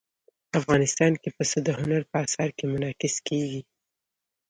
افغانستان 0.59 1.11
کې 1.21 1.29
پسه 1.37 1.57
د 1.63 1.69
هنر 1.79 2.01
په 2.11 2.15
اثار 2.25 2.49
کې 2.57 2.65
منعکس 2.71 3.15
کېږي. 3.27 3.61